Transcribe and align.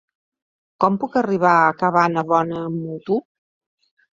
Com 0.83 0.97
puc 1.03 1.17
arribar 1.21 1.51
a 1.57 1.69
Cabanabona 1.81 2.59
amb 2.63 2.83
moto? 2.89 3.21